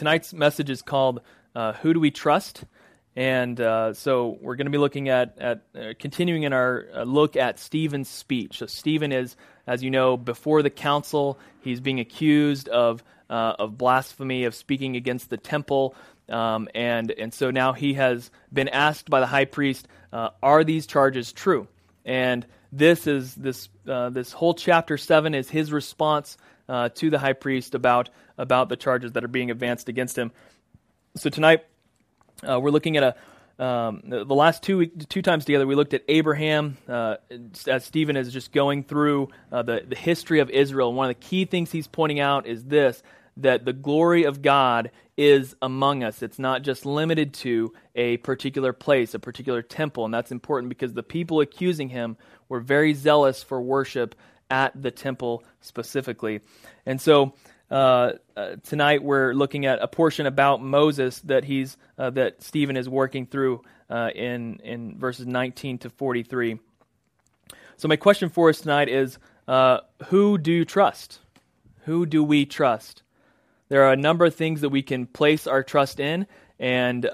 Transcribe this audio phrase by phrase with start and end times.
[0.00, 1.20] tonight's message is called
[1.54, 2.64] uh, Who Do We Trust?
[3.14, 7.02] And uh, so we're going to be looking at, at uh, continuing in our uh,
[7.02, 8.60] look at Stephen's speech.
[8.60, 9.36] So, Stephen is,
[9.66, 11.38] as you know, before the council.
[11.60, 15.94] He's being accused of, uh, of blasphemy, of speaking against the temple.
[16.30, 20.64] Um, and, and so now he has been asked by the high priest, uh, Are
[20.64, 21.68] these charges true?
[22.06, 26.38] And this is this, uh, this whole chapter 7 is his response
[26.70, 30.32] to the high priest about, about the charges that are being advanced against him.
[31.16, 31.64] So, tonight,
[32.48, 33.16] uh, we're looking at a
[33.60, 37.16] um, the, the, last two two times together, we looked at Abraham uh,
[37.66, 40.94] as Stephen is just going through uh, the the history of Israel.
[40.94, 43.02] One of the key things he's pointing out is this:
[43.36, 46.22] that the glory of God is among us.
[46.22, 50.94] It's not just limited to a particular place, a particular temple, and that's important because
[50.94, 52.16] the people accusing him
[52.48, 54.14] were very zealous for worship
[54.50, 56.40] at the temple specifically,
[56.84, 57.34] and so
[57.70, 62.76] uh, uh, tonight we're looking at a portion about Moses that he's uh, that Stephen
[62.76, 66.58] is working through uh, in in verses 19 to 43.
[67.76, 71.20] So my question for us tonight is: uh, Who do you trust?
[71.84, 73.02] Who do we trust?
[73.68, 76.26] There are a number of things that we can place our trust in,
[76.58, 77.08] and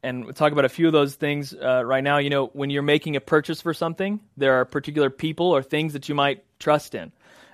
[0.00, 2.18] and we'll talk about a few of those things right now.
[2.18, 5.94] You know, when you're making a purchase for something, there are particular people or things
[5.94, 7.12] that you might trust in.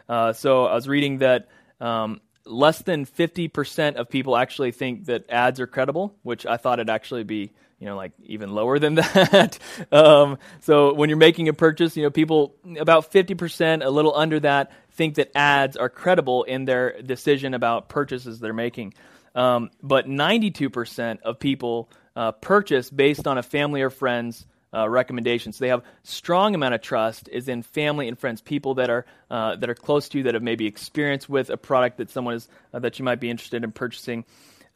[0.09, 1.49] so I was reading that.
[1.81, 6.79] Um, less than 50% of people actually think that ads are credible, which I thought
[6.79, 9.59] it'd actually be, you know, like even lower than that.
[9.91, 14.41] um, so when you're making a purchase, you know, people, about 50%, a little under
[14.41, 18.95] that, think that ads are credible in their decision about purchases they're making.
[19.35, 25.56] Um, but 92% of people uh, purchase based on a family or friend's uh, recommendations.
[25.56, 29.06] So they have strong amount of trust is in family and friends, people that are
[29.30, 32.34] uh, that are close to you that have maybe experience with a product that someone
[32.34, 34.25] is uh, that you might be interested in purchasing.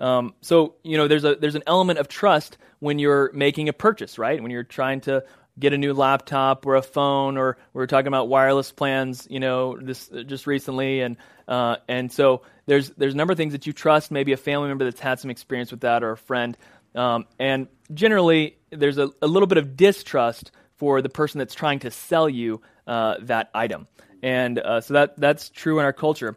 [0.00, 3.72] Um, so you know there's a there's an element of trust when you're making a
[3.72, 4.40] purchase, right?
[4.40, 5.24] When you're trying to
[5.58, 9.40] get a new laptop or a phone, or we are talking about wireless plans, you
[9.40, 11.16] know, this just recently, and
[11.48, 14.68] uh, and so there's there's a number of things that you trust, maybe a family
[14.68, 16.56] member that's had some experience with that, or a friend.
[16.98, 21.78] Um, and generally, there's a, a, little bit of distrust for the person that's trying
[21.80, 23.86] to sell you uh, that item.
[24.20, 26.36] And uh, so that, that's true in our culture.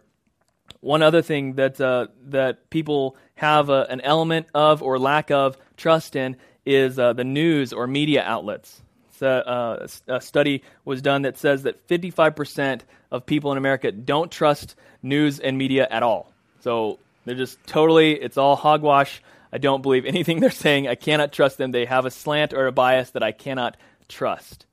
[0.79, 5.57] One other thing that, uh, that people have a, an element of or lack of
[5.77, 8.81] trust in is uh, the news or media outlets.
[9.17, 14.31] So, uh, a study was done that says that 55% of people in America don't
[14.31, 16.31] trust news and media at all.
[16.61, 19.21] So they're just totally, it's all hogwash.
[19.51, 20.87] I don't believe anything they're saying.
[20.87, 21.71] I cannot trust them.
[21.71, 24.65] They have a slant or a bias that I cannot trust.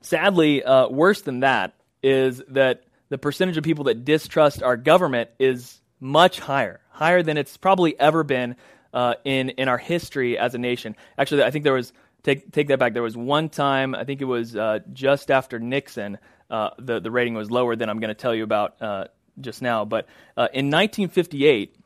[0.00, 5.30] Sadly, uh, worse than that is that the percentage of people that distrust our government
[5.38, 8.56] is much higher, higher than it's probably ever been
[8.92, 10.94] uh, in in our history as a nation.
[11.16, 11.92] Actually, I think there was
[12.22, 12.92] take take that back.
[12.92, 16.18] There was one time, I think it was uh, just after Nixon,
[16.50, 19.06] uh, the the rating was lower than I'm going to tell you about uh,
[19.40, 19.84] just now.
[19.84, 21.76] But uh, in 1958,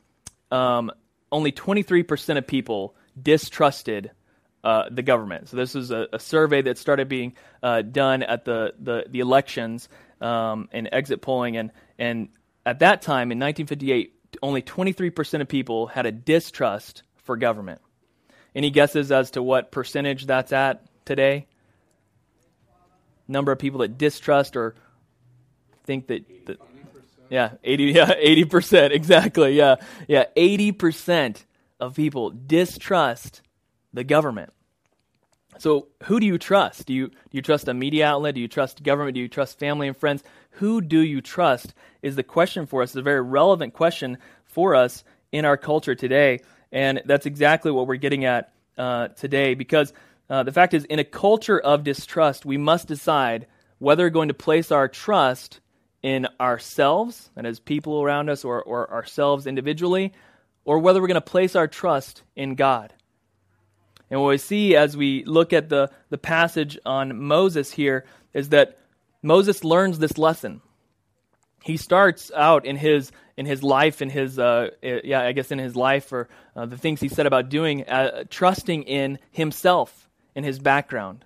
[0.50, 0.90] um,
[1.30, 4.10] only 23% of people distrusted
[4.64, 5.48] uh, the government.
[5.48, 9.20] So this is a, a survey that started being uh, done at the, the, the
[9.20, 9.88] elections
[10.20, 11.56] um, and exit polling.
[11.56, 12.28] And, and
[12.66, 17.80] at that time, in 1958, only 23% of people had a distrust for government.
[18.54, 21.46] Any guesses as to what percentage that's at today?
[23.26, 24.74] Number of people that distrust or
[25.84, 26.58] think that, that
[27.30, 29.54] yeah, 80 yeah, 80% exactly.
[29.54, 29.76] Yeah.
[30.06, 31.44] Yeah, 80%
[31.80, 33.42] of people distrust
[33.92, 34.52] the government.
[35.58, 36.86] So, who do you trust?
[36.86, 38.36] Do you do you trust a media outlet?
[38.36, 39.14] Do you trust government?
[39.14, 40.22] Do you trust family and friends?
[40.52, 42.90] Who do you trust is the question for us.
[42.90, 46.40] It's a very relevant question for us in our culture today,
[46.72, 49.54] and that's exactly what we're getting at uh, today.
[49.54, 49.92] Because
[50.30, 53.46] uh, the fact is, in a culture of distrust, we must decide
[53.78, 55.60] whether we're going to place our trust
[56.02, 60.12] in ourselves and as people around us or, or ourselves individually,
[60.64, 62.92] or whether we're going to place our trust in God.
[64.10, 68.50] And what we see as we look at the, the passage on Moses here is
[68.50, 68.78] that
[69.22, 70.60] Moses learns this lesson.
[71.62, 75.58] He starts out in his in his life, in his uh, yeah, I guess in
[75.58, 80.44] his life, or uh, the things he said about doing, uh, trusting in himself, in
[80.44, 81.24] his background.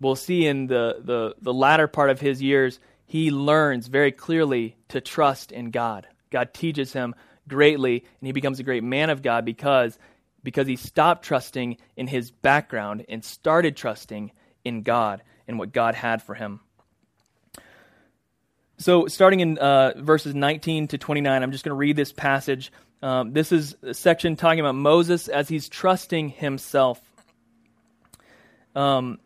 [0.00, 4.76] We'll see in the, the the latter part of his years, he learns very clearly
[4.88, 6.06] to trust in God.
[6.30, 7.14] God teaches him
[7.48, 9.96] greatly, and he becomes a great man of God because,
[10.42, 14.32] because he stopped trusting in his background and started trusting
[14.64, 16.60] in God and what God had for him.
[18.78, 22.72] so, starting in uh, verses 19 to 29, I'm just going to read this passage.
[23.02, 27.00] Um, this is a section talking about Moses as he's trusting himself.
[28.74, 29.20] Um,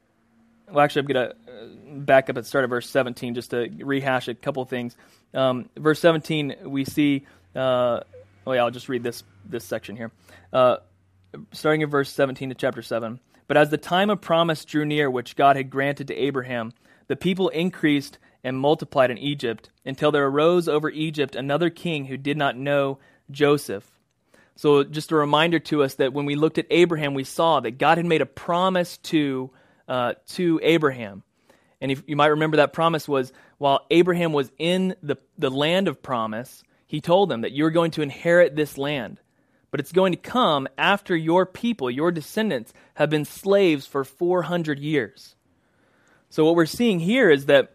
[0.72, 3.50] well, actually, I'm going to uh, back up at the start of verse 17 just
[3.50, 4.96] to rehash a couple things.
[5.34, 7.26] Um, verse 17, we see.
[7.54, 8.00] Uh,
[8.46, 10.10] oh, yeah, I'll just read this this section here.
[10.52, 10.76] Uh,
[11.52, 13.20] starting in verse 17 to chapter 7.
[13.46, 16.72] But as the time of promise drew near, which God had granted to Abraham,
[17.08, 22.16] the people increased and multiplied in Egypt until there arose over Egypt another king who
[22.16, 22.98] did not know
[23.30, 23.90] Joseph.
[24.56, 27.78] So, just a reminder to us that when we looked at Abraham, we saw that
[27.78, 29.50] God had made a promise to,
[29.90, 31.22] uh, to Abraham.
[31.82, 35.88] And if you might remember, that promise was while Abraham was in the, the land
[35.88, 39.20] of promise, he told them that you're going to inherit this land.
[39.70, 44.78] But it's going to come after your people, your descendants, have been slaves for 400
[44.78, 45.34] years.
[46.28, 47.72] So, what we're seeing here is that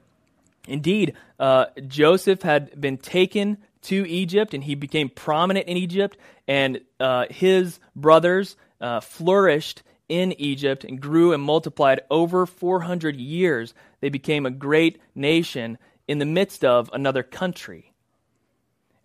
[0.67, 6.81] Indeed, uh, Joseph had been taken to Egypt and he became prominent in Egypt, and
[6.99, 13.73] uh, his brothers uh, flourished in Egypt and grew and multiplied over 400 years.
[14.01, 17.93] They became a great nation in the midst of another country.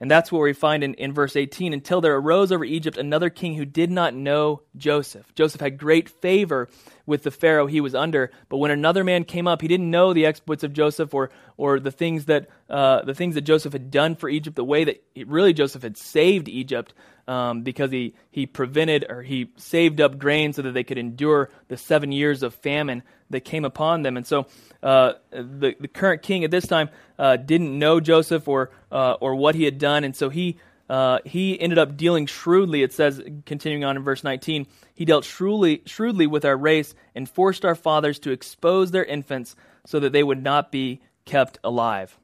[0.00, 1.74] And that's what we find in, in verse 18.
[1.74, 5.34] Until there arose over Egypt another king who did not know Joseph.
[5.34, 6.68] Joseph had great favor
[7.10, 10.14] with the Pharaoh he was under, but when another man came up, he didn't know
[10.14, 13.90] the exploits of Joseph or, or the, things that, uh, the things that Joseph had
[13.90, 16.94] done for Egypt, the way that he, really Joseph had saved Egypt
[17.26, 21.50] um, because he, he prevented or he saved up grain so that they could endure
[21.66, 24.16] the seven years of famine that came upon them.
[24.16, 24.46] And so
[24.80, 29.34] uh, the, the current king at this time uh, didn't know Joseph or, uh, or
[29.34, 30.04] what he had done.
[30.04, 30.58] And so he,
[30.90, 32.82] uh, he ended up dealing shrewdly.
[32.82, 37.28] It says, continuing on in verse 19, he dealt shrewdly, shrewdly with our race and
[37.28, 39.54] forced our fathers to expose their infants
[39.86, 42.18] so that they would not be kept alive.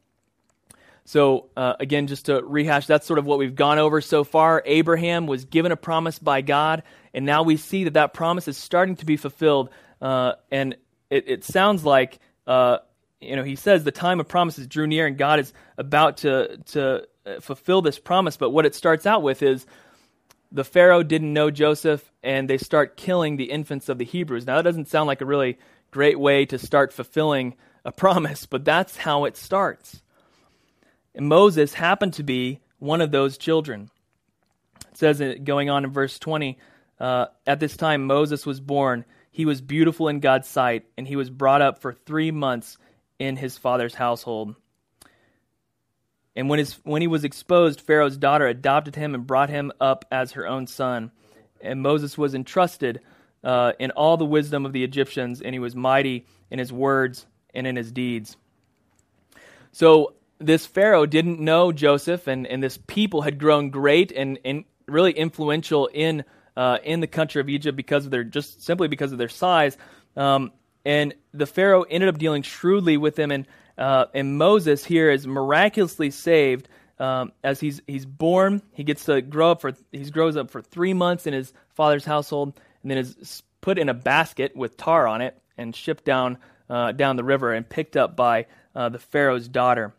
[1.05, 4.65] So, uh, again, just to rehash, that's sort of what we've gone over so far.
[4.67, 6.83] Abraham was given a promise by God,
[7.15, 9.71] and now we see that that promise is starting to be fulfilled.
[10.03, 10.77] Uh, and
[11.09, 12.19] it, it sounds like
[12.49, 12.79] uh,
[13.21, 16.59] you know he says the time of promises drew near and God is about to
[16.67, 18.37] to uh, fulfill this promise.
[18.37, 19.67] But what it starts out with is
[20.53, 24.47] the Pharaoh didn't know Joseph, and they start killing the infants of the Hebrews.
[24.47, 25.59] Now that doesn't sound like a really
[25.91, 27.55] great way to start fulfilling
[27.85, 30.03] a promise, but that's how it starts.
[31.15, 33.91] And Moses happened to be one of those children.
[34.91, 36.59] It says it going on in verse 20.
[36.99, 39.05] Uh, at this time, Moses was born
[39.37, 42.79] he was beautiful in God's sight, and he was brought up for three months
[43.19, 44.55] in his father's household.
[46.35, 50.05] And when, his, when he was exposed, Pharaoh's daughter adopted him and brought him up
[50.11, 51.11] as her own son.
[51.63, 53.01] And Moses was entrusted
[53.43, 57.27] uh, in all the wisdom of the Egyptians, and he was mighty in his words
[57.55, 58.37] and in his deeds.
[59.73, 64.65] So this Pharaoh didn't know Joseph, and, and this people had grown great and, and
[64.87, 66.25] really influential in
[66.57, 69.77] uh, in the country of Egypt because of their just simply because of their size.
[70.17, 70.53] Um,
[70.87, 73.47] and the Pharaoh ended up dealing shrewdly with them, and
[73.77, 76.69] uh, and Moses here is miraculously saved
[77.01, 78.63] um, as he's he's born.
[78.73, 82.05] He gets to grow up for he grows up for three months in his father's
[82.05, 86.39] household, and then is put in a basket with tar on it and shipped down
[86.71, 88.47] uh, down the river and picked up by
[88.77, 89.93] uh, the Pharaoh's daughter.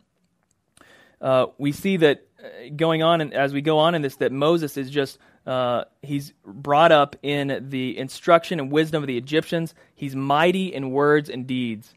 [1.20, 4.32] Uh, we see that uh, going on, and as we go on in this, that
[4.32, 5.18] Moses is just
[5.48, 9.74] uh, he's brought up in the instruction and wisdom of the Egyptians.
[9.94, 11.94] He's mighty in words and deeds.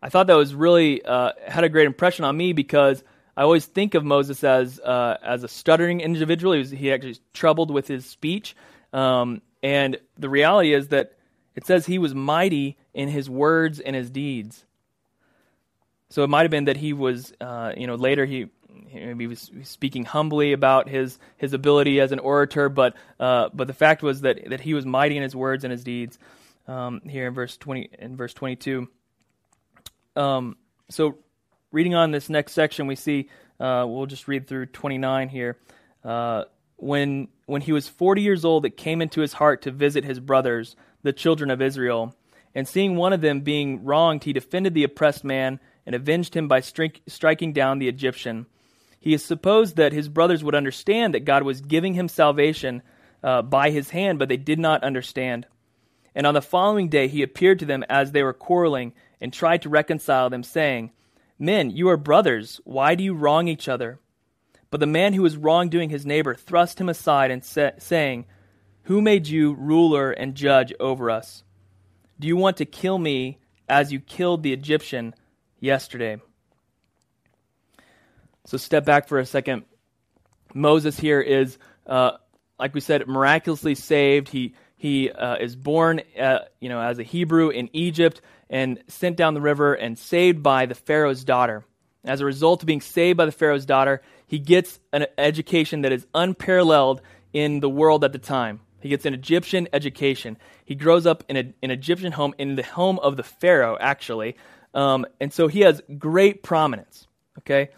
[0.00, 3.02] I thought that was really uh, had a great impression on me because
[3.36, 6.52] I always think of Moses as uh, as a stuttering individual.
[6.52, 8.54] He, was, he actually troubled with his speech,
[8.92, 11.14] um, and the reality is that
[11.56, 14.64] it says he was mighty in his words and his deeds.
[16.10, 18.50] So it might have been that he was, uh, you know, later he
[18.94, 23.74] he was speaking humbly about his his ability as an orator, but uh, but the
[23.74, 26.18] fact was that that he was mighty in his words and his deeds.
[26.66, 28.88] Um, here in verse twenty in verse twenty two.
[30.16, 30.56] Um,
[30.88, 31.18] so,
[31.72, 33.28] reading on this next section, we see
[33.60, 35.58] uh, we'll just read through twenty nine here.
[36.02, 36.44] Uh,
[36.76, 40.20] when when he was forty years old, it came into his heart to visit his
[40.20, 42.14] brothers, the children of Israel,
[42.54, 46.48] and seeing one of them being wronged, he defended the oppressed man and avenged him
[46.48, 48.46] by stri- striking down the Egyptian.
[49.04, 52.80] He is supposed that his brothers would understand that God was giving him salvation
[53.22, 55.46] uh, by his hand, but they did not understand.
[56.14, 59.60] And on the following day he appeared to them as they were quarreling and tried
[59.60, 60.90] to reconcile them, saying,
[61.38, 62.62] Men, you are brothers.
[62.64, 64.00] Why do you wrong each other?
[64.70, 68.24] But the man who was wrongdoing his neighbor thrust him aside and sa- saying,
[68.84, 71.44] Who made you ruler and judge over us?
[72.18, 75.14] Do you want to kill me as you killed the Egyptian
[75.60, 76.22] yesterday?
[78.46, 79.64] So step back for a second.
[80.52, 82.12] Moses here is, uh,
[82.58, 84.28] like we said, miraculously saved.
[84.28, 88.20] He he uh, is born, uh, you know, as a Hebrew in Egypt
[88.50, 91.64] and sent down the river and saved by the Pharaoh's daughter.
[92.04, 95.92] As a result of being saved by the Pharaoh's daughter, he gets an education that
[95.92, 97.00] is unparalleled
[97.32, 98.60] in the world at the time.
[98.80, 100.36] He gets an Egyptian education.
[100.66, 104.36] He grows up in a, an Egyptian home, in the home of the Pharaoh, actually.
[104.74, 107.06] Um, and so he has great prominence.
[107.38, 107.70] Okay?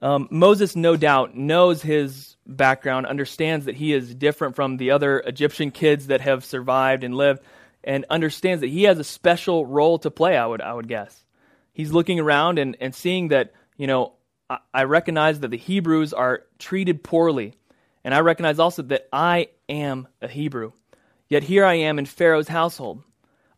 [0.00, 5.18] Um, Moses, no doubt, knows his background, understands that he is different from the other
[5.20, 7.42] Egyptian kids that have survived and lived,
[7.82, 11.24] and understands that he has a special role to play, I would, I would guess.
[11.72, 14.14] He's looking around and, and seeing that, you know,
[14.48, 17.54] I, I recognize that the Hebrews are treated poorly.
[18.04, 20.72] And I recognize also that I am a Hebrew.
[21.28, 23.02] Yet here I am in Pharaoh's household.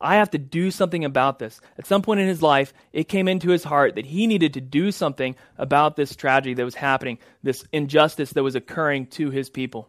[0.00, 1.60] I have to do something about this.
[1.76, 4.60] At some point in his life, it came into his heart that he needed to
[4.60, 9.50] do something about this tragedy that was happening, this injustice that was occurring to his
[9.50, 9.88] people.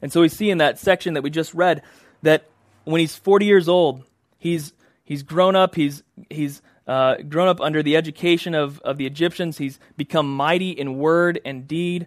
[0.00, 1.82] And so we see in that section that we just read
[2.22, 2.48] that
[2.84, 4.02] when he's 40 years old,
[4.38, 4.72] he's,
[5.04, 9.58] he's grown up, he's, he's uh, grown up under the education of, of the Egyptians,
[9.58, 12.06] he's become mighty in word and deed.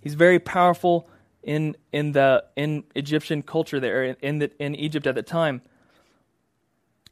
[0.00, 1.08] He's very powerful
[1.42, 5.62] in, in, the, in Egyptian culture there, in, the, in Egypt at the time.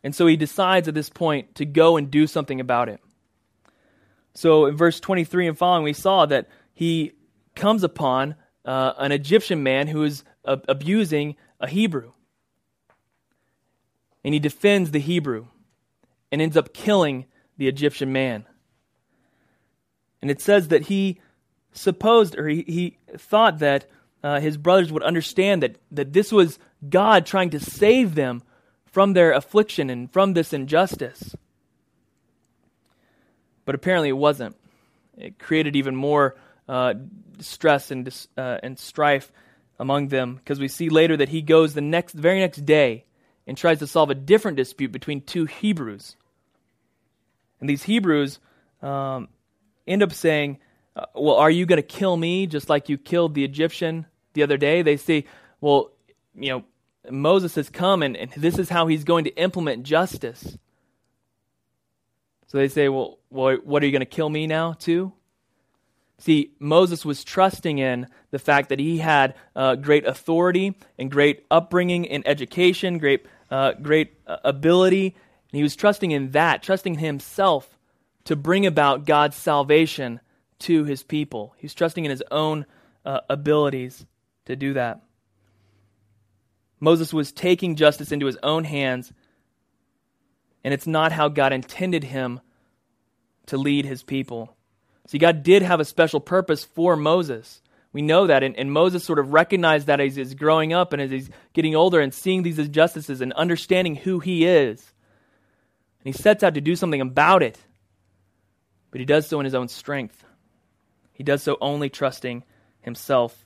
[0.05, 3.01] And so he decides at this point to go and do something about it.
[4.35, 7.13] So in verse 23 and following, we saw that he
[7.57, 12.13] comes upon uh, an Egyptian man who is uh, abusing a Hebrew.
[14.23, 15.47] And he defends the Hebrew
[16.31, 17.25] and ends up killing
[17.57, 18.45] the Egyptian man.
[20.21, 21.21] And it says that he
[21.73, 23.87] supposed, or he, he thought that
[24.23, 28.43] uh, his brothers would understand that, that this was God trying to save them
[28.95, 31.35] from their affliction and from this injustice.
[33.65, 34.55] But apparently it wasn't.
[35.19, 36.37] It created even more
[36.69, 36.95] uh,
[37.41, 38.09] stress and,
[38.39, 39.33] uh, and strife
[39.81, 43.05] among them because we see later that he goes the next, the very next day
[43.49, 46.15] and tries to solve a different dispute between two Hebrews.
[47.59, 48.39] And these Hebrews
[48.81, 49.27] um,
[49.89, 50.59] end up saying,
[50.95, 54.45] uh, Well, are you going to kill me just like you killed the Egyptian the
[54.45, 54.83] other day?
[54.83, 55.25] They say,
[55.61, 55.91] Well,
[56.37, 56.65] you know,
[57.11, 60.57] Moses has come and, and this is how he's going to implement justice.
[62.47, 65.13] So they say, well, well what are you going to kill me now, too?
[66.19, 71.45] See, Moses was trusting in the fact that he had uh, great authority and great
[71.51, 75.07] upbringing and education, great, uh, great uh, ability.
[75.07, 77.77] And he was trusting in that, trusting in himself
[78.25, 80.21] to bring about God's salvation
[80.61, 81.55] to his people.
[81.59, 82.65] He's trusting in his own
[83.05, 84.07] uh, abilities
[84.47, 85.03] to do that.
[86.85, 89.13] Moses was taking justice into his own hands,
[90.63, 92.41] and it's not how God intended him
[93.47, 94.55] to lead his people.
[95.07, 97.63] See, God did have a special purpose for Moses.
[97.93, 101.01] We know that, and, and Moses sort of recognized that as he's growing up and
[101.01, 104.93] as he's getting older and seeing these injustices and understanding who he is.
[106.05, 107.59] And he sets out to do something about it,
[108.91, 110.23] but he does so in his own strength.
[111.13, 112.45] He does so only trusting
[112.83, 113.45] himself.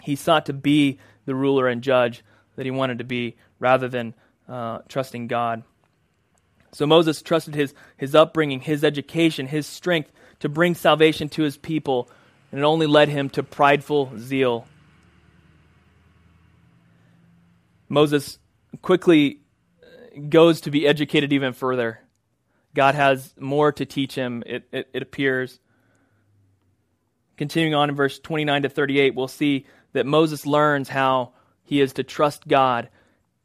[0.00, 2.22] He sought to be the ruler and judge
[2.62, 4.14] that he wanted to be rather than
[4.48, 5.64] uh, trusting God.
[6.70, 11.56] So Moses trusted his, his upbringing, his education, his strength to bring salvation to his
[11.56, 12.08] people,
[12.52, 14.68] and it only led him to prideful zeal.
[17.88, 18.38] Moses
[18.80, 19.40] quickly
[20.28, 21.98] goes to be educated even further.
[22.76, 25.58] God has more to teach him, it, it, it appears.
[27.36, 31.92] Continuing on in verse 29 to 38, we'll see that Moses learns how he is
[31.94, 32.88] to trust God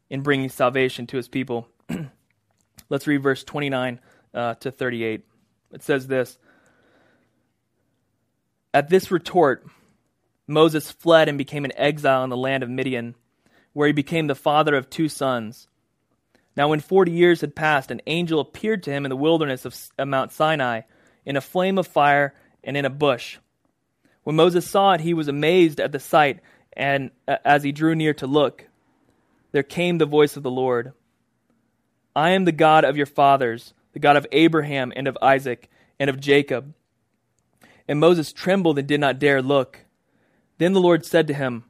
[0.09, 1.67] in bringing salvation to his people.
[2.89, 3.99] Let's read verse 29
[4.33, 5.25] uh, to 38.
[5.73, 6.37] It says this
[8.73, 9.65] At this retort,
[10.47, 13.15] Moses fled and became an exile in the land of Midian,
[13.73, 15.67] where he became the father of two sons.
[16.55, 19.77] Now, when forty years had passed, an angel appeared to him in the wilderness of
[20.07, 20.81] Mount Sinai,
[21.25, 22.33] in a flame of fire
[22.63, 23.37] and in a bush.
[24.23, 26.39] When Moses saw it, he was amazed at the sight
[26.77, 28.67] and uh, as he drew near to look,
[29.51, 30.93] there came the voice of the Lord
[32.15, 35.69] I am the God of your fathers, the God of Abraham and of Isaac
[35.99, 36.73] and of Jacob.
[37.87, 39.85] And Moses trembled and did not dare look.
[40.57, 41.65] Then the Lord said to him,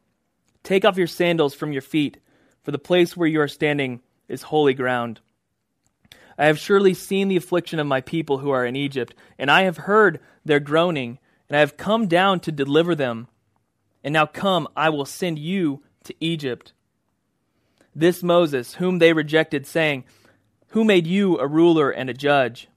[0.64, 2.18] Take off your sandals from your feet,
[2.64, 5.20] for the place where you are standing is holy ground.
[6.38, 9.64] I have surely seen the affliction of my people who are in Egypt, and I
[9.64, 13.28] have heard their groaning, and I have come down to deliver them.
[14.04, 16.74] And now come, I will send you to Egypt.
[17.96, 20.04] This Moses, whom they rejected, saying,
[20.70, 22.68] Who made you a ruler and a judge?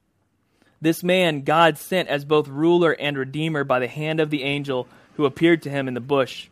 [0.80, 4.88] This man God sent as both ruler and redeemer by the hand of the angel
[5.14, 6.48] who appeared to him in the bush.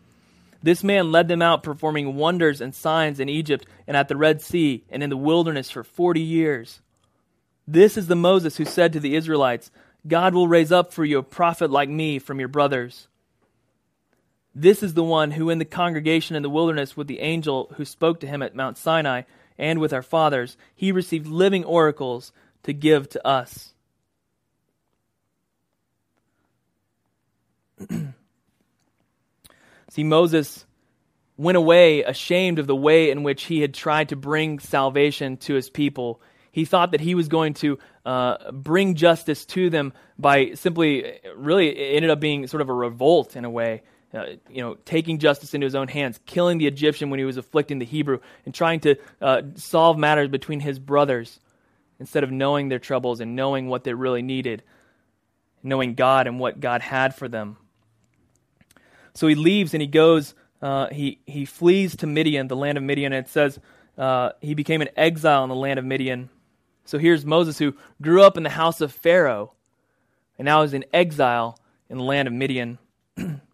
[0.63, 4.43] This man led them out, performing wonders and signs in Egypt and at the Red
[4.43, 6.83] Sea and in the wilderness for forty years.
[7.67, 9.71] This is the Moses who said to the Israelites,
[10.07, 13.09] God will raise up for you a prophet like me from your brothers.
[14.61, 17.85] This is the one who, in the congregation in the wilderness with the angel who
[17.85, 19.23] spoke to him at Mount Sinai
[19.57, 22.33] and with our fathers, he received living oracles
[22.65, 23.73] to give to us.
[29.91, 30.67] See, Moses
[31.37, 35.55] went away ashamed of the way in which he had tried to bring salvation to
[35.55, 36.21] his people.
[36.51, 41.69] He thought that he was going to uh, bring justice to them by simply, really,
[41.69, 43.83] it ended up being sort of a revolt in a way.
[44.15, 47.37] Uh, you know, taking justice into his own hands, killing the Egyptian when he was
[47.37, 51.39] afflicting the Hebrew, and trying to uh, solve matters between his brothers
[52.01, 54.63] instead of knowing their troubles and knowing what they really needed,
[55.63, 57.59] knowing God and what God had for them.
[59.13, 62.85] So he leaves and he goes, uh, he, he flees to Midian, the land of
[62.85, 63.59] Midian, and it says
[63.99, 66.31] uh, he became an exile in the land of Midian.
[66.85, 69.53] So here's Moses who grew up in the house of Pharaoh
[70.39, 71.59] and now is in exile
[71.91, 72.79] in the land of Midian.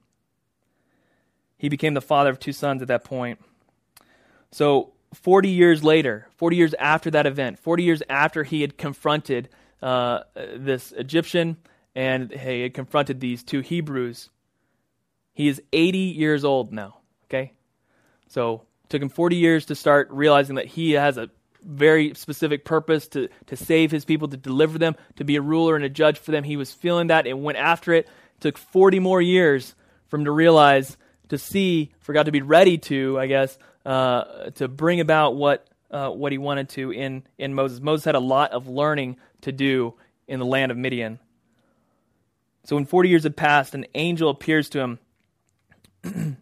[1.64, 3.40] he became the father of two sons at that point.
[4.50, 9.48] So 40 years later, 40 years after that event, 40 years after he had confronted
[9.80, 11.56] uh, this Egyptian
[11.94, 14.28] and he had confronted these two Hebrews,
[15.32, 17.54] he is 80 years old now, okay?
[18.28, 21.30] So took him 40 years to start realizing that he has a
[21.62, 25.76] very specific purpose to, to save his people, to deliver them, to be a ruler
[25.76, 26.44] and a judge for them.
[26.44, 28.04] He was feeling that and went after it.
[28.04, 29.74] it took 40 more years
[30.08, 34.50] for him to realize, to see, for God to be ready to, I guess, uh,
[34.56, 37.80] to bring about what, uh, what he wanted to in, in Moses.
[37.80, 39.94] Moses had a lot of learning to do
[40.26, 41.18] in the land of Midian.
[42.64, 44.98] So when 40 years had passed, an angel appears to him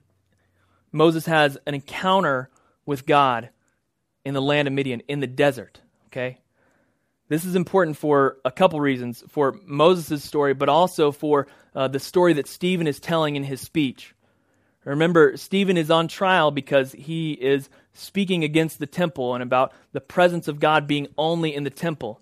[0.93, 2.51] Moses has an encounter
[2.87, 3.51] with God
[4.25, 5.81] in the land of Midian, in the desert.
[6.09, 6.38] Okay?
[7.29, 11.99] This is important for a couple reasons for Moses' story, but also for uh, the
[11.99, 14.14] story that Stephen is telling in his speech.
[14.85, 20.01] Remember, Stephen is on trial because he is speaking against the temple and about the
[20.01, 22.21] presence of God being only in the temple.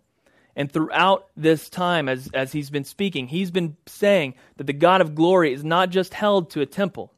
[0.56, 5.00] And throughout this time, as, as he's been speaking, he's been saying that the God
[5.00, 7.12] of glory is not just held to a temple,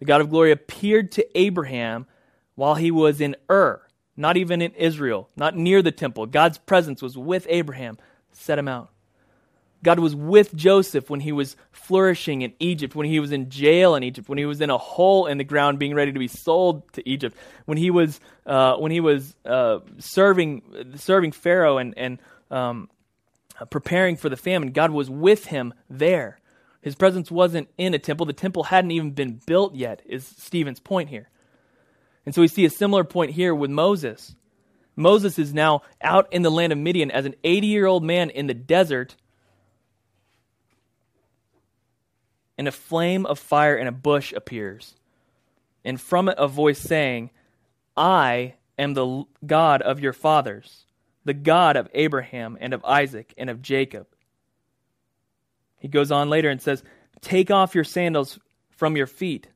[0.00, 2.06] the God of glory appeared to Abraham
[2.56, 3.80] while he was in Ur,
[4.16, 6.26] not even in Israel, not near the temple.
[6.26, 7.96] God's presence was with Abraham,
[8.32, 8.90] set him out.
[9.84, 13.94] God was with Joseph when he was flourishing in Egypt, when he was in jail
[13.94, 16.26] in Egypt, when he was in a hole in the ground being ready to be
[16.26, 21.94] sold to Egypt, when he was, uh, when he was uh, serving, serving Pharaoh and,
[21.96, 22.18] and
[22.50, 22.88] um,
[23.70, 24.72] preparing for the famine.
[24.72, 26.40] God was with him there.
[26.80, 28.26] His presence wasn't in a temple.
[28.26, 31.28] The temple hadn't even been built yet, is Stephen's point here.
[32.26, 34.34] And so we see a similar point here with Moses.
[34.96, 38.30] Moses is now out in the land of Midian as an 80 year old man
[38.30, 39.16] in the desert,
[42.56, 44.94] and a flame of fire in a bush appears.
[45.84, 47.30] And from it a voice saying,
[47.96, 50.84] I am the God of your fathers,
[51.24, 54.06] the God of Abraham and of Isaac and of Jacob.
[55.78, 56.82] He goes on later and says,
[57.20, 58.38] Take off your sandals
[58.70, 59.48] from your feet,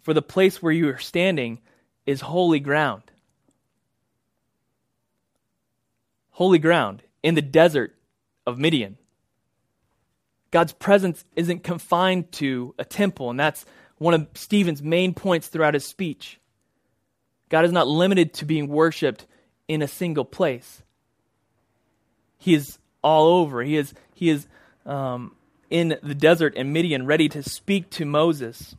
[0.00, 1.60] for the place where you are standing
[2.06, 3.02] is holy ground.
[6.30, 7.94] Holy ground in the desert
[8.46, 8.96] of Midian.
[10.52, 13.64] God's presence isn't confined to a temple, and that's
[13.98, 16.38] one of Stephen's main points throughout his speech.
[17.48, 19.26] God is not limited to being worshiped
[19.66, 20.82] in a single place.
[22.38, 23.62] He is all over.
[23.62, 24.46] He is, he is
[24.86, 25.34] um,
[25.70, 28.76] in the desert in Midian, ready to speak to Moses.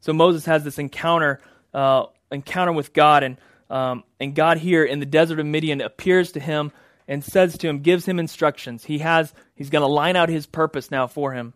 [0.00, 1.40] So Moses has this encounter,
[1.74, 3.36] uh, encounter with God, and
[3.68, 6.70] um, and God here in the desert of Midian appears to him
[7.08, 8.84] and says to him, gives him instructions.
[8.84, 11.54] He has, he's going to line out his purpose now for him.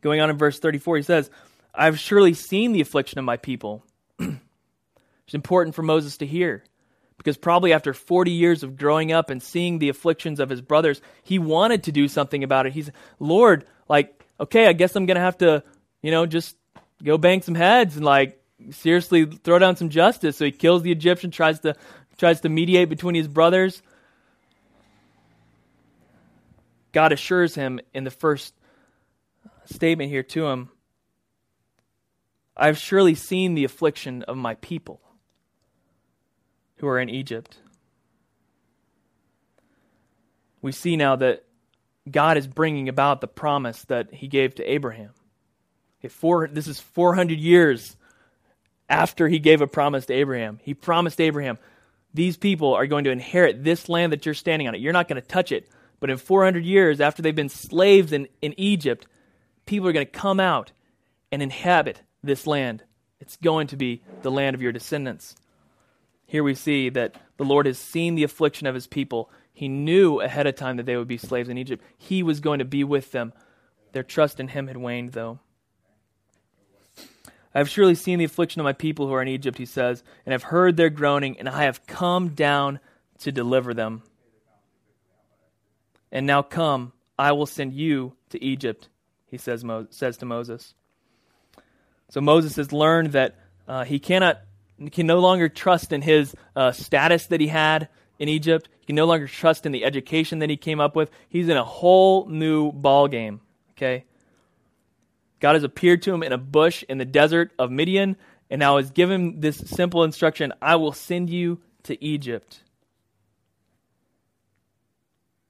[0.00, 1.30] Going on in verse 34, he says,
[1.74, 3.84] I've surely seen the affliction of my people.
[4.18, 6.64] it's important for Moses to hear
[7.18, 11.00] because probably after 40 years of growing up and seeing the afflictions of his brothers,
[11.22, 12.72] he wanted to do something about it.
[12.72, 15.62] He's, Lord, like, okay, I guess I'm going to have to,
[16.00, 16.56] you know, just
[17.02, 20.36] go bang some heads and like seriously throw down some justice.
[20.36, 21.74] So he kills the Egyptian, tries to
[22.16, 23.82] tries to mediate between his brothers.
[26.98, 28.52] God assures him in the first
[29.66, 30.68] statement here to him,
[32.56, 35.00] I've surely seen the affliction of my people
[36.78, 37.56] who are in Egypt.
[40.60, 41.44] we see now that
[42.10, 45.10] God is bringing about the promise that he gave to Abraham.
[46.08, 47.96] Four, this is 400 years
[48.88, 50.58] after he gave a promise to Abraham.
[50.64, 51.58] He promised Abraham,
[52.12, 54.80] these people are going to inherit this land that you're standing on it.
[54.80, 55.68] You're not going to touch it.
[56.00, 59.06] But in 400 years, after they've been slaves in, in Egypt,
[59.66, 60.72] people are going to come out
[61.32, 62.84] and inhabit this land.
[63.20, 65.34] It's going to be the land of your descendants.
[66.26, 69.30] Here we see that the Lord has seen the affliction of his people.
[69.52, 71.82] He knew ahead of time that they would be slaves in Egypt.
[71.96, 73.32] He was going to be with them.
[73.92, 75.40] Their trust in him had waned, though.
[77.54, 80.04] I have surely seen the affliction of my people who are in Egypt, he says,
[80.26, 82.78] and have heard their groaning, and I have come down
[83.20, 84.02] to deliver them.
[86.10, 88.88] And now come, I will send you to Egypt,
[89.26, 90.74] he says, says to Moses.
[92.10, 94.40] So Moses has learned that uh, he cannot,
[94.92, 98.68] can no longer trust in his uh, status that he had in Egypt.
[98.80, 101.10] He can no longer trust in the education that he came up with.
[101.28, 103.40] He's in a whole new ball game.
[103.72, 104.04] Okay,
[105.40, 108.16] God has appeared to him in a bush in the desert of Midian,
[108.50, 112.62] and now has given this simple instruction: "I will send you to Egypt."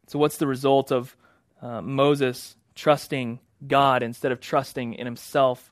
[0.09, 1.14] So, what's the result of
[1.61, 5.71] uh, Moses trusting God instead of trusting in himself?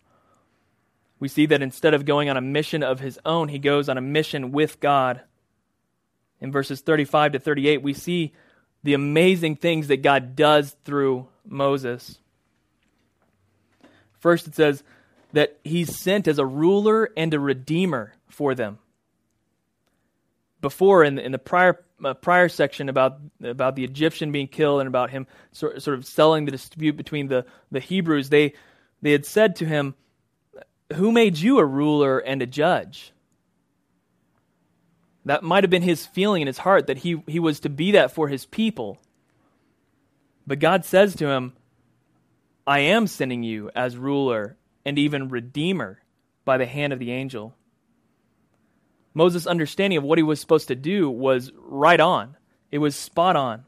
[1.18, 3.96] We see that instead of going on a mission of his own, he goes on
[3.96, 5.22] a mission with God.
[6.38, 8.34] In verses 35 to 38, we see
[8.82, 12.18] the amazing things that God does through Moses.
[14.20, 14.82] First, it says
[15.32, 18.78] that he's sent as a ruler and a redeemer for them.
[20.60, 24.80] Before, in the, in the prior uh, prior section about about the Egyptian being killed
[24.80, 28.54] and about him sort, sort of selling the dispute between the, the Hebrews, they
[29.02, 29.94] they had said to him,
[30.94, 33.12] "Who made you a ruler and a judge?"
[35.26, 37.90] That might have been his feeling in his heart that he, he was to be
[37.92, 38.98] that for his people.
[40.46, 41.54] But God says to him,
[42.64, 46.00] I am sending you as ruler and even redeemer
[46.44, 47.56] by the hand of the angel.
[49.16, 52.36] Moses' understanding of what he was supposed to do was right on,
[52.70, 53.64] it was spot on.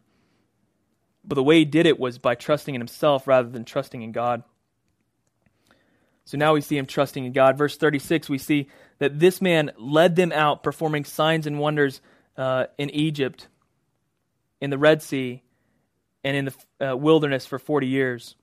[1.25, 4.13] But the way he did it was by trusting in himself rather than trusting in
[4.13, 4.43] God.
[6.27, 7.57] So now we see him trusting in God.
[7.57, 12.03] Verse 36, we see that this man led them out, performing signs and wonders
[12.37, 13.49] uh, in Egypt,
[14.61, 15.43] in the Red Sea,
[16.23, 16.45] and in
[16.79, 18.37] the uh, wilderness for 40 years.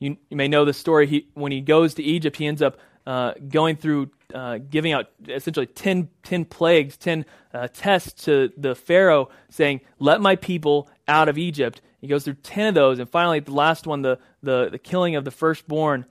[0.00, 1.06] You, you, may know the story.
[1.06, 5.06] He, when he goes to Egypt, he ends up uh, going through uh, giving out
[5.28, 11.28] essentially 10, 10 plagues, 10 uh, tests to the Pharaoh, saying, Let my people out
[11.28, 11.80] of Egypt.
[12.00, 15.16] He goes through 10 of those, and finally, the last one, the, the, the killing
[15.16, 16.04] of the firstborn,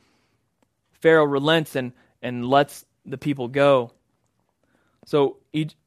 [0.94, 3.92] Pharaoh relents and, and lets the people go.
[5.06, 5.38] So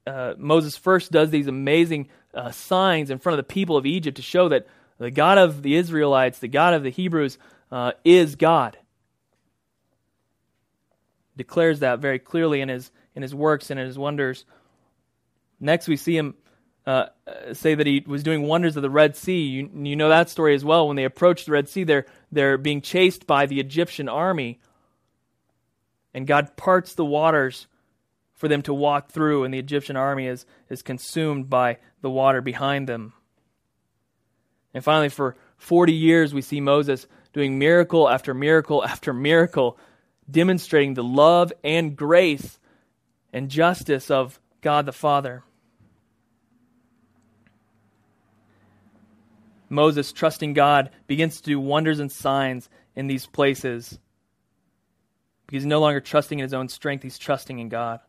[0.06, 4.16] uh, Moses first does these amazing uh, signs in front of the people of Egypt
[4.16, 4.66] to show that
[4.98, 7.38] the God of the Israelites, the God of the Hebrews,
[7.72, 8.78] uh, is God.
[11.38, 14.44] Declares that very clearly in his in his works and in his wonders.
[15.58, 16.34] Next, we see him
[16.86, 17.06] uh,
[17.54, 19.40] say that he was doing wonders of the Red Sea.
[19.40, 20.86] You, you know that story as well.
[20.86, 24.60] When they approach the Red Sea, they're they're being chased by the Egyptian army
[26.14, 27.66] and God parts the waters
[28.34, 32.40] for them to walk through, and the Egyptian army is, is consumed by the water
[32.40, 33.12] behind them.
[34.72, 39.78] And finally, for 40 years, we see Moses doing miracle after miracle after miracle,
[40.30, 42.58] demonstrating the love and grace
[43.32, 45.42] and justice of God the Father.
[49.70, 53.98] Moses, trusting God, begins to do wonders and signs in these places
[55.46, 58.00] because he's no longer trusting in his own strength, he's trusting in God.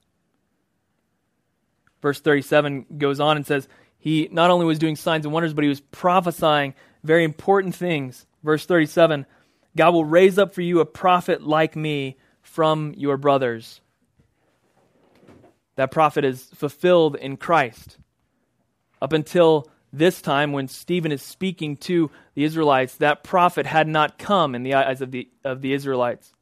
[2.02, 5.64] Verse 37 goes on and says, He not only was doing signs and wonders, but
[5.64, 8.26] he was prophesying very important things.
[8.44, 9.26] Verse 37
[9.76, 13.82] God will raise up for you a prophet like me from your brothers.
[15.76, 17.98] That prophet is fulfilled in Christ.
[19.02, 24.20] Up until this time, when Stephen is speaking to the Israelites, that prophet had not
[24.20, 26.34] come in the eyes of the, of the Israelites.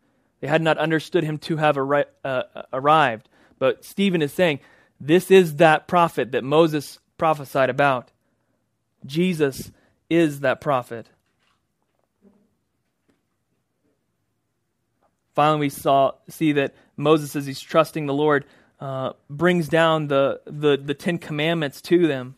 [0.42, 3.30] They had not understood him to have arri- uh, arrived.
[3.60, 4.60] But Stephen is saying,
[5.00, 8.12] This is that prophet that Moses prophesied about.
[9.06, 9.72] Jesus
[10.10, 11.10] is that prophet.
[15.38, 18.44] Finally, we saw, see that Moses, as he's trusting the Lord,
[18.80, 22.34] uh, brings down the, the, the Ten Commandments to them.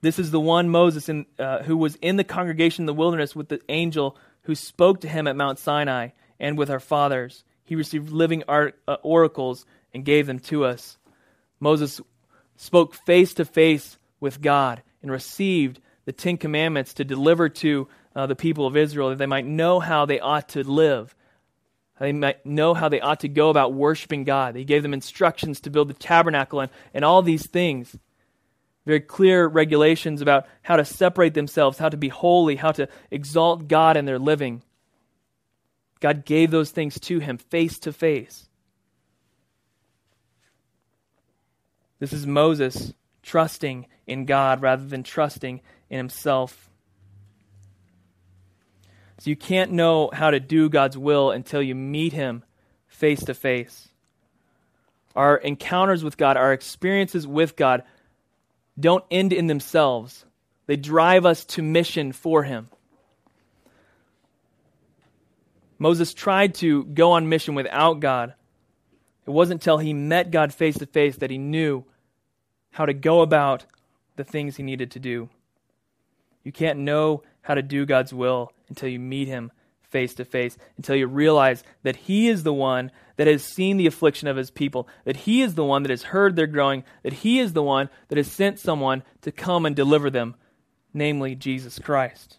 [0.00, 3.36] This is the one Moses in, uh, who was in the congregation in the wilderness
[3.36, 7.44] with the angel who spoke to him at Mount Sinai and with our fathers.
[7.62, 8.70] He received living uh,
[9.02, 10.96] oracles and gave them to us.
[11.60, 12.00] Moses
[12.56, 18.26] spoke face to face with God and received the Ten Commandments to deliver to uh,
[18.26, 21.14] the people of Israel that they might know how they ought to live.
[22.00, 24.56] They might know how they ought to go about worshiping God.
[24.56, 27.94] He gave them instructions to build the tabernacle and, and all these things.
[28.86, 33.68] Very clear regulations about how to separate themselves, how to be holy, how to exalt
[33.68, 34.62] God in their living.
[36.00, 38.48] God gave those things to him face to face.
[41.98, 45.60] This is Moses trusting in God rather than trusting
[45.90, 46.69] in himself.
[49.20, 52.42] So you can't know how to do God's will until you meet him
[52.86, 53.90] face to face.
[55.14, 57.82] Our encounters with God, our experiences with God,
[58.78, 60.24] don't end in themselves.
[60.64, 62.70] They drive us to mission for him.
[65.78, 68.32] Moses tried to go on mission without God.
[69.26, 71.84] It wasn't until he met God face to face that he knew
[72.70, 73.66] how to go about
[74.16, 75.28] the things he needed to do.
[76.42, 80.56] You can't know how to do God's will until you meet him face to face,
[80.76, 84.50] until you realize that he is the one that has seen the affliction of his
[84.50, 87.62] people, that he is the one that has heard their growing, that he is the
[87.62, 90.36] one that has sent someone to come and deliver them,
[90.94, 92.38] namely Jesus Christ.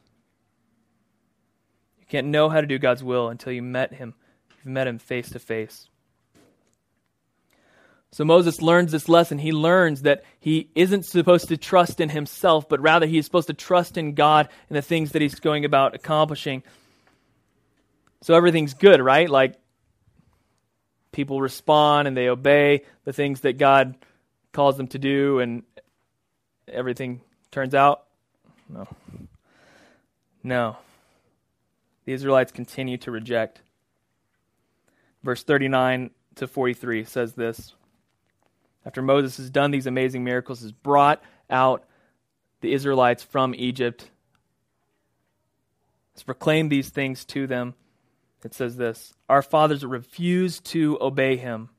[2.00, 4.16] You can't know how to do God's will until you met him.
[4.58, 5.90] You've met him face to face.
[8.12, 9.38] So Moses learns this lesson.
[9.38, 13.48] He learns that he isn't supposed to trust in himself, but rather he is supposed
[13.48, 16.64] to trust in God and the things that he's going about accomplishing.
[18.22, 19.30] So everything's good, right?
[19.30, 19.56] Like
[21.12, 23.96] people respond and they obey the things that God
[24.52, 25.64] calls them to do, and
[26.68, 27.22] everything
[27.52, 28.04] turns out?
[28.70, 28.88] No.
[30.44, 30.78] No.
[32.06, 33.62] The Israelites continue to reject.
[35.24, 37.74] Verse 39 to 43 says this
[38.86, 41.84] after Moses has done these amazing miracles, has brought out
[42.62, 44.10] the Israelites from Egypt,
[46.14, 47.76] has proclaimed these things to them,
[48.44, 51.70] it says this Our fathers refused to obey him,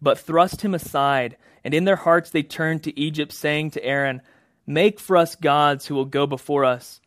[0.00, 4.22] but thrust him aside, and in their hearts they turned to Egypt, saying to Aaron,
[4.66, 7.00] Make for us gods who will go before us.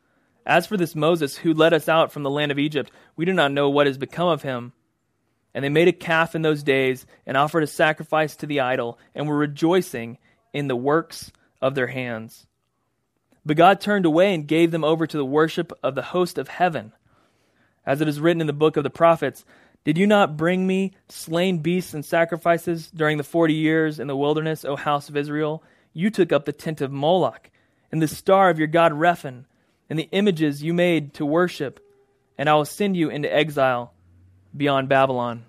[0.46, 3.32] As for this Moses, who led us out from the land of Egypt, we do
[3.32, 4.74] not know what has become of him.
[5.54, 8.98] And they made a calf in those days and offered a sacrifice to the idol
[9.14, 10.18] and were rejoicing
[10.52, 12.48] in the works of their hands.
[13.46, 16.48] But God turned away and gave them over to the worship of the host of
[16.48, 16.94] heaven.
[17.86, 19.44] As it is written in the book of the prophets,
[19.84, 24.16] Did you not bring me slain beasts and sacrifices during the forty years in the
[24.16, 25.62] wilderness, O house of Israel?
[25.92, 27.52] You took up the tent of Moloch
[27.92, 29.46] and the star of your god Rephan
[29.90, 31.80] and the images you made to worship,
[32.38, 33.94] and I will send you into exile
[34.56, 35.44] beyond Babylon.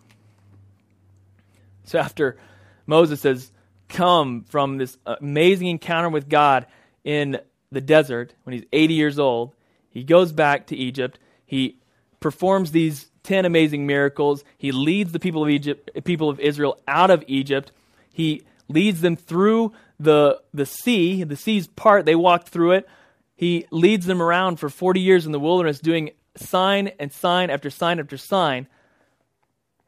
[1.85, 2.39] So after
[2.87, 3.51] Moses has
[3.89, 6.67] come from this amazing encounter with God
[7.05, 7.39] in
[7.71, 9.53] the desert when he's 80 years old,
[9.91, 11.19] he goes back to Egypt.
[11.47, 11.79] He
[12.21, 14.45] performs these 10 amazing miracles.
[14.59, 17.73] He leads the people of Egypt, people of Israel out of Egypt.
[18.13, 21.25] He leads them through the, the sea.
[21.25, 22.89] The sea's part, they walked through it.
[23.37, 27.71] He leads them around for 40 years in the wilderness doing sign and sign after
[27.71, 28.67] sign after sign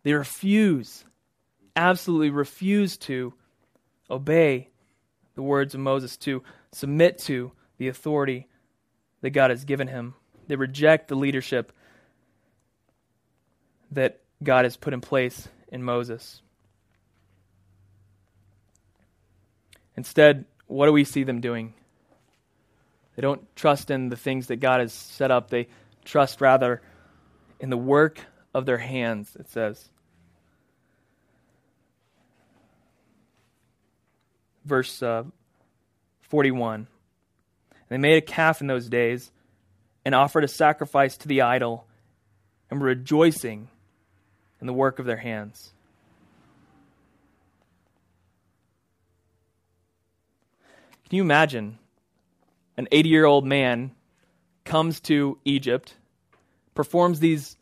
[0.06, 1.04] they refuse,
[1.74, 3.34] absolutely refuse to
[4.08, 4.68] obey
[5.34, 8.46] the words of Moses, to submit to the authority
[9.22, 10.14] that God has given him.
[10.46, 11.72] They reject the leadership
[13.90, 16.40] that God has put in place in Moses.
[19.96, 21.74] Instead, what do we see them doing?
[23.16, 25.50] They don't trust in the things that God has set up.
[25.50, 25.66] They
[26.04, 26.80] trust rather
[27.58, 28.20] in the work
[28.54, 29.90] of their hands, it says.
[34.66, 35.24] Verse uh,
[36.22, 36.88] 41.
[37.88, 39.30] They made a calf in those days
[40.04, 41.86] and offered a sacrifice to the idol
[42.70, 43.68] and were rejoicing
[44.60, 45.72] in the work of their hands.
[51.08, 51.78] Can you imagine
[52.76, 53.92] an 80 year old man
[54.64, 55.94] comes to Egypt,
[56.74, 57.56] performs these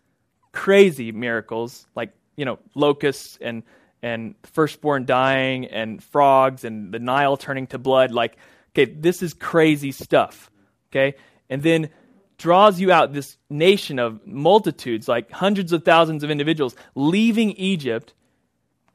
[0.53, 3.63] crazy miracles like, you know, locusts and
[4.05, 8.11] and firstborn dying and frogs and the Nile turning to blood.
[8.11, 8.37] Like,
[8.73, 10.51] okay, this is crazy stuff.
[10.91, 11.17] Okay?
[11.49, 11.89] And then
[12.37, 18.13] draws you out this nation of multitudes, like hundreds of thousands of individuals, leaving Egypt,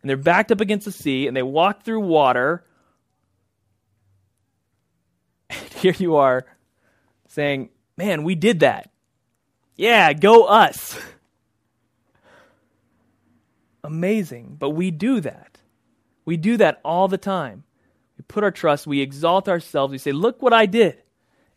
[0.03, 2.63] and they're backed up against the sea, and they walk through water.
[5.49, 6.45] And here you are
[7.29, 8.91] saying, Man, we did that.
[9.75, 10.99] Yeah, go us.
[13.83, 14.55] amazing.
[14.59, 15.57] But we do that.
[16.25, 17.63] We do that all the time.
[18.17, 21.01] We put our trust, we exalt ourselves, we say, Look what I did,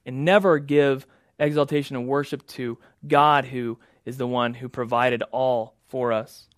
[0.07, 1.07] and never give
[1.39, 6.49] exaltation and worship to God, who is the one who provided all for us.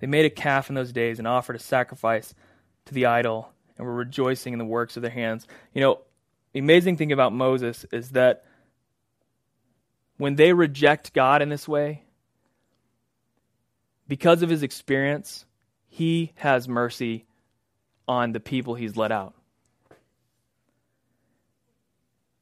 [0.00, 2.34] They made a calf in those days and offered a sacrifice
[2.86, 5.46] to the idol and were rejoicing in the works of their hands.
[5.74, 6.00] You know,
[6.52, 8.44] the amazing thing about Moses is that
[10.18, 12.02] when they reject God in this way,
[14.06, 15.46] because of his experience,
[15.88, 17.24] he has mercy
[18.06, 19.34] on the people he's let out.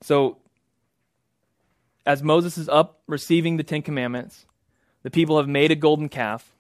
[0.03, 0.39] So,
[2.05, 4.47] as Moses is up receiving the Ten Commandments,
[5.03, 6.55] the people have made a golden calf.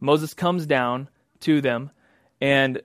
[0.00, 1.08] Moses comes down
[1.40, 1.90] to them,
[2.40, 2.82] and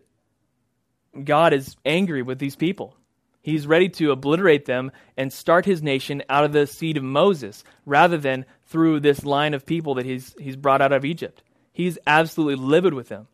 [1.23, 2.96] God is angry with these people.
[3.41, 7.63] He's ready to obliterate them and start his nation out of the seed of Moses
[7.86, 11.43] rather than through this line of people that he's, he's brought out of Egypt.
[11.71, 13.28] He's absolutely livid with them.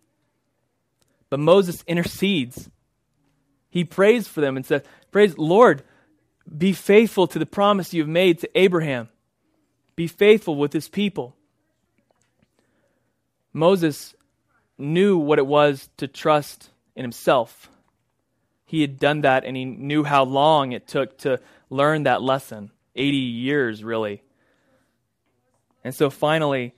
[1.30, 2.70] But Moses intercedes.
[3.70, 5.84] He prays for them and says, Praise, Lord,
[6.56, 9.10] be faithful to the promise you've made to Abraham.
[9.96, 11.36] Be faithful with this people.
[13.52, 14.13] Moses
[14.78, 17.70] knew what it was to trust in himself
[18.74, 22.72] he had done that and he knew how long it took to learn that lesson
[22.96, 24.24] 80 years, really.
[25.84, 26.74] And so finally,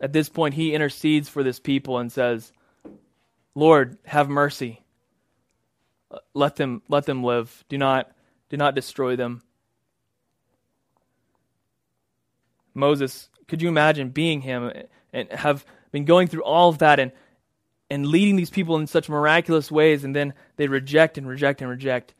[0.00, 2.52] at this point, he intercedes for this people and says,
[3.54, 4.82] Lord, have mercy.
[6.34, 7.64] Let them, let them live.
[7.68, 8.10] Do not,
[8.48, 9.44] do not destroy them.
[12.74, 14.72] Moses, could you imagine being him
[15.12, 17.12] and have been going through all of that and
[17.90, 21.70] and leading these people in such miraculous ways, and then they reject and reject and
[21.70, 22.14] reject.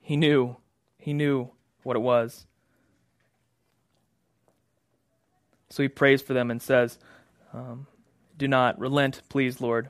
[0.00, 0.56] He knew.
[0.98, 1.50] He knew
[1.82, 2.46] what it was.
[5.70, 6.98] So he prays for them and says,
[7.52, 7.86] um,
[8.36, 9.88] Do not relent, please, Lord.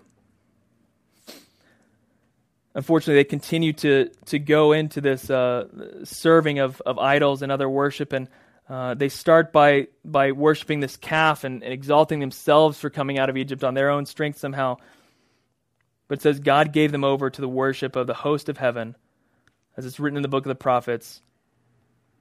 [2.74, 5.66] Unfortunately, they continue to, to go into this uh,
[6.04, 8.28] serving of, of idols and other worship, and
[8.68, 13.30] uh, they start by, by worshiping this calf and, and exalting themselves for coming out
[13.30, 14.76] of Egypt on their own strength somehow.
[16.06, 18.96] But it says God gave them over to the worship of the host of heaven,
[19.76, 21.20] as it's written in the book of the prophets.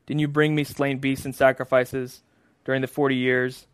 [0.05, 2.21] Didn't you bring me slain beasts and sacrifices
[2.65, 3.67] during the forty years?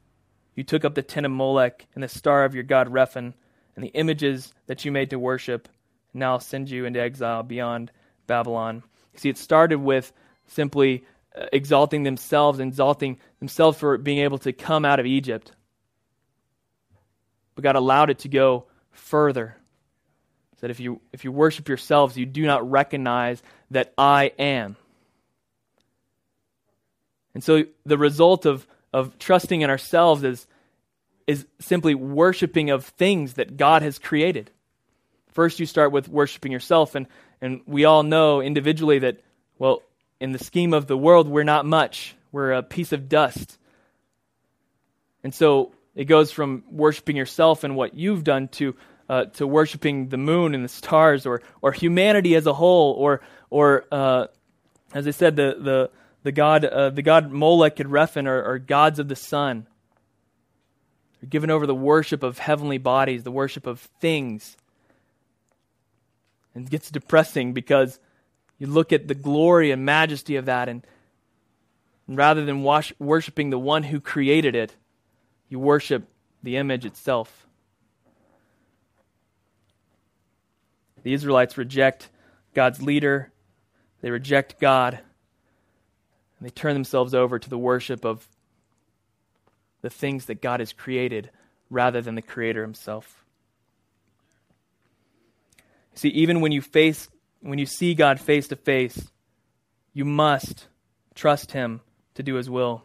[0.56, 3.34] You took up the tent of Molech and the star of your god Rephan
[3.76, 5.68] and the images that you made to worship.
[6.14, 7.92] And now I'll send you into exile beyond
[8.28, 8.84] Babylon.
[9.14, 10.14] You see, it started with
[10.46, 11.06] simply
[11.36, 15.52] Uh, exalting themselves, exalting themselves for being able to come out of Egypt.
[17.56, 19.58] But God allowed it to go further.
[20.62, 24.78] That if you if you worship yourselves, you do not recognize that I am.
[27.34, 30.48] And so the result of, of trusting in ourselves is,
[31.28, 34.52] is simply worshiping of things that God has created.
[35.32, 37.08] First, you start with worshiping yourself, and,
[37.42, 39.20] and we all know individually that,
[39.58, 39.82] well,
[40.24, 42.16] in the scheme of the world, we're not much.
[42.32, 43.58] We're a piece of dust.
[45.22, 48.74] And so it goes from worshiping yourself and what you've done to,
[49.10, 53.20] uh, to worshiping the moon and the stars or, or humanity as a whole, or,
[53.50, 54.28] or uh,
[54.94, 55.90] as I said, the, the,
[56.24, 59.68] the, god, uh, the god Molech and Rephan are, are gods of the sun.
[61.20, 64.56] They're given over the worship of heavenly bodies, the worship of things.
[66.56, 68.00] And it gets depressing because
[68.64, 70.88] you look at the glory and majesty of that, and,
[72.08, 74.74] rather than wash, worshiping the one who created it,
[75.50, 76.08] you worship
[76.42, 77.46] the image itself.
[81.04, 82.10] The Israelites reject
[82.54, 83.34] God's leader,
[84.00, 84.94] they reject God,
[86.40, 88.30] and they turn themselves over to the worship of
[89.82, 91.32] the things that God has created
[91.70, 93.26] rather than the Creator Himself.
[95.96, 97.10] See, even when you face
[97.44, 99.12] when you see God face to face,
[99.94, 100.68] you must
[101.14, 101.82] trust Him
[102.16, 102.84] to do His will.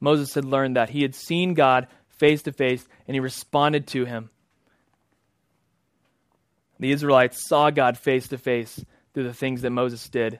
[0.00, 0.90] Moses had learned that.
[0.90, 4.30] He had seen God face to face, and he responded to Him.
[6.80, 10.38] The Israelites saw God face to face through the things that Moses did,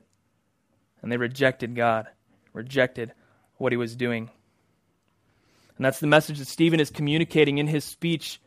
[1.02, 2.06] and they rejected God,
[2.52, 3.12] rejected
[3.56, 4.30] what He was doing.
[5.78, 8.40] And that's the message that Stephen is communicating in his speech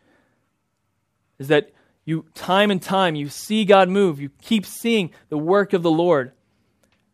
[1.40, 1.72] is that
[2.12, 4.20] you time and time you see God move.
[4.20, 6.34] You keep seeing the work of the Lord.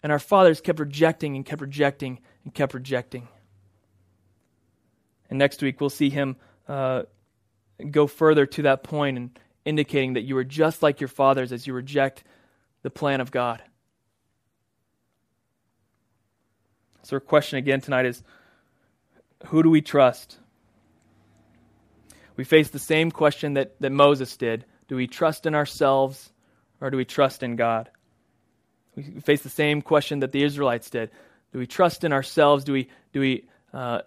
[0.02, 3.28] And our fathers kept rejecting and kept rejecting and kept rejecting.
[5.30, 6.36] And next week we'll see him
[6.68, 7.04] uh,
[7.92, 11.68] go further to that point and indicating that you are just like your fathers as
[11.68, 12.24] you reject
[12.82, 13.62] the plan of God.
[17.04, 18.24] So, our question again tonight is
[19.48, 20.38] who do we trust?
[22.36, 26.32] We face the same question that, that Moses did Do we trust in ourselves
[26.82, 27.90] or do we trust in God?
[28.96, 31.12] We face the same question that the Israelites did
[31.54, 32.64] Do we trust in ourselves?
[32.64, 34.02] Do we, do we uh,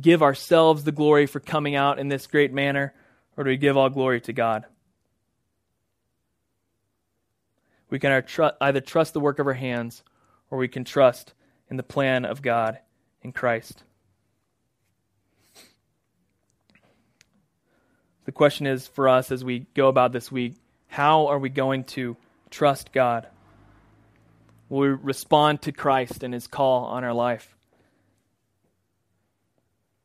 [0.00, 2.94] give ourselves the glory for coming out in this great manner
[3.36, 4.66] or do we give all glory to God?
[7.90, 8.24] We can
[8.60, 10.04] either trust the work of our hands
[10.50, 11.34] or we can trust
[11.68, 12.78] in the plan of God
[13.22, 13.82] in Christ.
[18.30, 20.54] The question is for us as we go about this week
[20.86, 22.16] how are we going to
[22.48, 23.26] trust God?
[24.68, 27.56] Will we respond to Christ and his call on our life?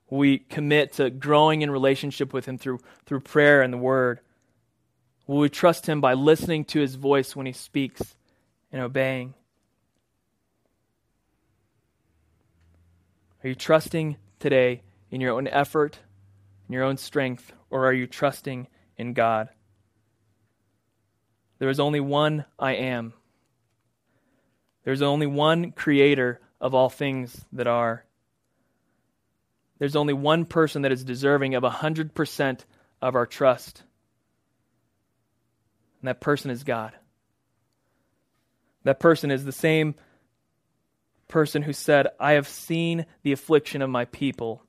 [0.09, 4.21] Will we commit to growing in relationship with him through, through prayer and the word?
[5.27, 8.15] Will we trust him by listening to his voice when he speaks
[8.71, 9.35] and obeying?
[13.43, 15.99] Are you trusting today in your own effort,
[16.67, 19.49] in your own strength, or are you trusting in God?
[21.59, 23.13] There is only one I am.
[24.83, 28.05] There's only one creator of all things that are.
[29.79, 32.59] There's only one person that is deserving of 100%
[33.01, 33.83] of our trust.
[36.01, 36.93] And that person is God.
[38.83, 39.95] That person is the same
[41.27, 44.63] person who said, I have seen the affliction of my people.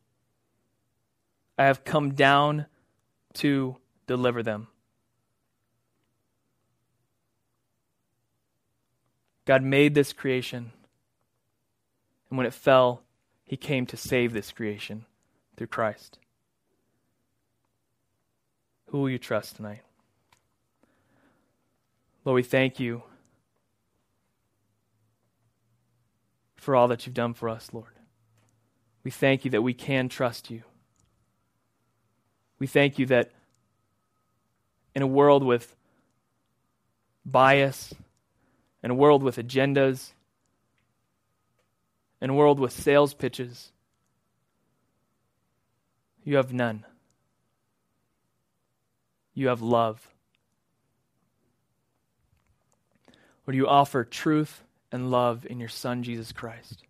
[1.59, 2.67] I have come down
[3.35, 3.77] to
[4.07, 4.69] deliver them.
[9.45, 10.73] God made this creation.
[12.29, 13.03] And when it fell,
[13.45, 15.07] he came to save this creation
[15.57, 16.19] through Christ.
[18.89, 19.83] Who will you trust tonight?
[22.25, 23.05] Lord, we thank you
[26.57, 27.93] for all that you've done for us, Lord.
[29.05, 30.65] We thank you that we can trust you.
[32.59, 33.31] We thank you that
[34.95, 35.75] in a world with
[37.25, 37.95] bias,
[38.83, 40.13] in a world with agendas,
[42.21, 43.73] in a world with sales pitches,
[46.25, 46.85] you have none.
[49.35, 50.09] You have love.
[53.47, 56.83] Lord, you offer truth and love in your Son, Jesus Christ.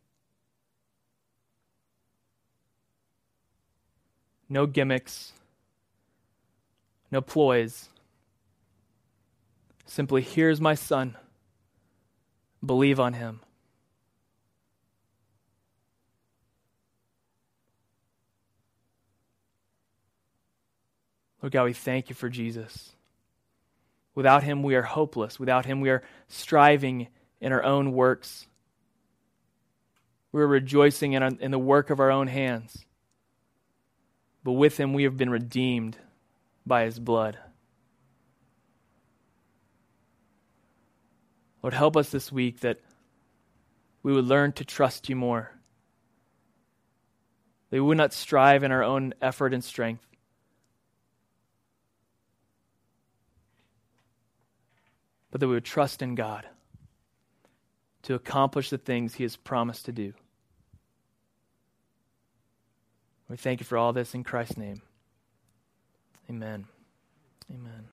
[4.48, 5.32] No gimmicks,
[7.16, 7.88] no ploys.
[9.86, 11.16] Simply, here's my Son.
[12.62, 13.40] Believe on him.
[21.40, 22.92] Lord God, we thank you for Jesus.
[24.14, 25.40] Without him, we are hopeless.
[25.40, 27.08] Without him, we are striving
[27.40, 28.46] in our own works.
[30.32, 32.84] We're rejoicing in, our, in the work of our own hands.
[34.44, 35.96] But with him, we have been redeemed
[36.66, 37.38] by his blood.
[41.62, 42.80] Lord, help us this week that
[44.02, 45.52] we would learn to trust you more.
[47.70, 50.06] That we would not strive in our own effort and strength,
[55.30, 56.46] but that we would trust in God
[58.02, 60.12] to accomplish the things He has promised to do.
[63.28, 64.82] We thank you for all this in Christ's name.
[66.30, 66.66] Amen.
[67.52, 67.88] Amen.